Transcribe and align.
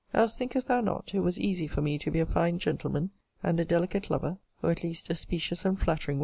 Else, 0.15 0.35
thinkest 0.35 0.67
thou 0.67 0.81
not, 0.81 1.13
it 1.13 1.19
was 1.19 1.39
easy 1.39 1.67
for 1.67 1.83
me 1.83 1.99
to 1.99 2.09
be 2.09 2.19
a 2.19 2.25
fine 2.25 2.57
gentleman, 2.57 3.11
and 3.43 3.59
a 3.59 3.65
delicate 3.65 4.09
lover, 4.09 4.39
or, 4.63 4.71
at 4.71 4.81
least 4.81 5.11
a 5.11 5.13
specious 5.15 5.63
and 5.63 5.79
flattering 5.79 6.17
one? 6.17 6.19